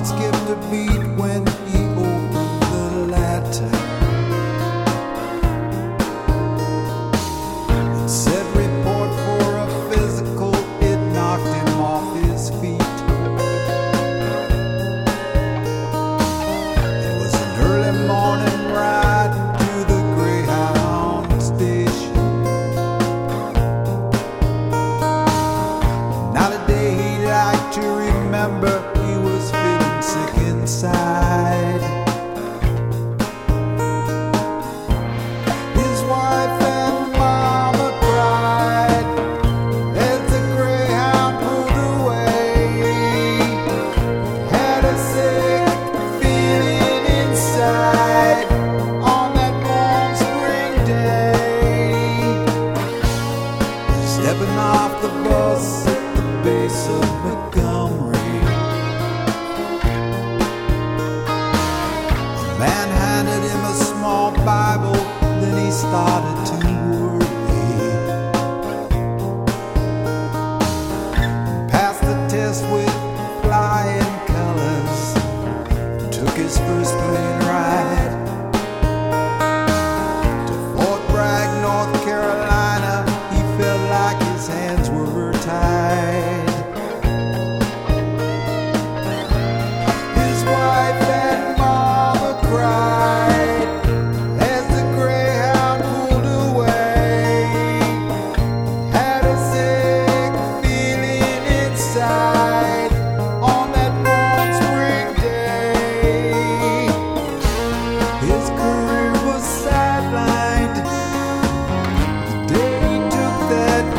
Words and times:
heart 0.00 0.06
skipped 0.06 0.50
a 0.50 0.56
beat 0.70 1.18
when 1.18 1.46
he 1.68 1.84
opened 1.96 2.62
the 2.62 3.06
letter. 3.10 3.89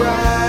bright. 0.00 0.39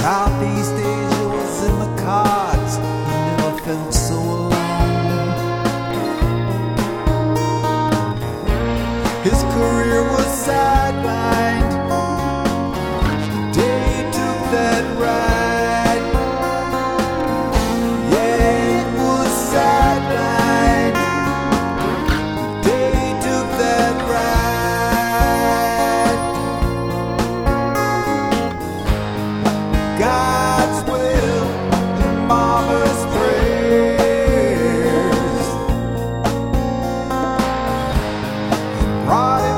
Southeast 0.00 0.72
Asia 0.72 1.28
was 1.28 1.64
in 1.68 1.78
the 1.78 2.02
cards. 2.02 2.76
He 2.76 2.82
never 2.82 3.52
felt 3.58 3.92
so 3.92 4.14
alone. 4.14 4.50
His 9.22 9.42
career 9.52 10.02
was 10.10 10.26
sad. 10.44 10.79
Friday. 39.10 39.49